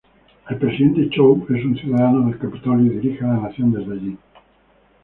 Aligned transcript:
El 0.49 0.57
Presidente 0.57 1.11
Snow 1.13 1.45
es 1.55 1.63
un 1.63 1.77
ciudadano 1.77 2.27
del 2.27 2.39
Capitolio 2.39 2.91
y 2.91 2.97
dirige 2.97 3.21
la 3.21 3.37
nación 3.37 3.71
desde 3.71 3.93
allí. 3.93 4.17